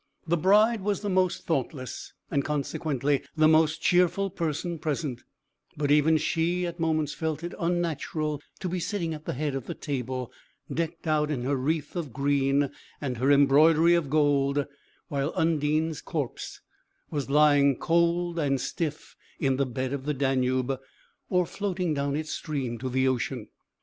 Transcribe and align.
The 0.25 0.35
bride 0.35 0.81
was 0.81 1.01
the 1.01 1.11
most 1.11 1.45
thoughtless, 1.45 2.13
and 2.31 2.43
consequently 2.43 3.21
the 3.37 3.47
most 3.47 3.83
cheerful 3.83 4.31
person 4.31 4.79
present; 4.79 5.21
but 5.77 5.91
even 5.91 6.17
she, 6.17 6.65
at 6.65 6.79
moments, 6.79 7.13
felt 7.13 7.43
it 7.43 7.53
unnatural 7.59 8.41
to 8.61 8.67
be 8.67 8.79
sitting 8.79 9.13
at 9.13 9.25
the 9.25 9.33
head 9.35 9.53
of 9.53 9.67
the 9.67 9.75
table, 9.75 10.31
decked 10.73 11.05
out 11.05 11.29
in 11.29 11.43
her 11.43 11.55
wreath 11.55 11.95
of 11.95 12.13
green 12.13 12.71
and 12.99 13.17
her 13.17 13.31
embroidery 13.31 13.93
of 13.93 14.09
gold, 14.09 14.65
while 15.07 15.33
Undine's 15.35 16.01
corpse 16.01 16.61
was 17.11 17.29
lying 17.29 17.77
cold 17.77 18.39
and 18.39 18.59
stiff 18.59 19.15
in 19.39 19.57
the 19.57 19.67
bed 19.67 19.93
of 19.93 20.05
the 20.05 20.15
Danube, 20.15 20.79
or 21.29 21.45
floating 21.45 21.93
down 21.93 22.15
its 22.15 22.31
stream 22.31 22.79
to 22.79 22.89
the 22.89 23.07
ocean. 23.07 23.49